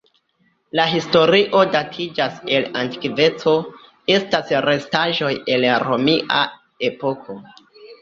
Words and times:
La 0.77 0.85
historio 0.93 1.61
datiĝas 1.75 2.39
el 2.57 2.65
antikveco, 2.81 3.55
estas 4.17 4.53
restaĵoj 4.71 5.33
el 5.59 5.71
romia 5.89 6.45
epoko. 6.93 7.43